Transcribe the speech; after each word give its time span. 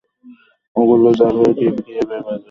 ওগুলো 0.75 1.09
যাবে 1.19 1.43
কিয়েভ-এর 1.57 2.05
বাজারে। 2.09 2.39